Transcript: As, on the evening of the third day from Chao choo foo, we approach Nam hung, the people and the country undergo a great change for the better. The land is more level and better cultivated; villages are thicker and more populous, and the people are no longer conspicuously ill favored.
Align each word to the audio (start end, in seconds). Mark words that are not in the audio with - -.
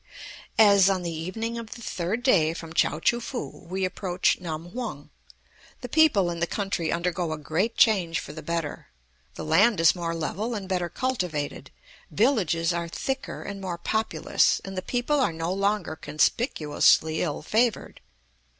As, 0.57 0.89
on 0.89 1.03
the 1.03 1.13
evening 1.13 1.59
of 1.59 1.73
the 1.75 1.81
third 1.83 2.23
day 2.23 2.55
from 2.55 2.73
Chao 2.73 2.99
choo 2.99 3.21
foo, 3.21 3.67
we 3.69 3.85
approach 3.85 4.39
Nam 4.39 4.71
hung, 4.75 5.11
the 5.81 5.87
people 5.87 6.31
and 6.31 6.41
the 6.41 6.47
country 6.47 6.91
undergo 6.91 7.31
a 7.31 7.37
great 7.37 7.77
change 7.77 8.19
for 8.19 8.33
the 8.33 8.41
better. 8.41 8.87
The 9.35 9.45
land 9.45 9.79
is 9.79 9.93
more 9.93 10.15
level 10.15 10.55
and 10.55 10.67
better 10.67 10.89
cultivated; 10.89 11.69
villages 12.09 12.73
are 12.73 12.87
thicker 12.87 13.43
and 13.43 13.61
more 13.61 13.77
populous, 13.77 14.59
and 14.65 14.75
the 14.75 14.81
people 14.81 15.19
are 15.19 15.31
no 15.31 15.53
longer 15.53 15.95
conspicuously 15.95 17.21
ill 17.21 17.43
favored. 17.43 18.01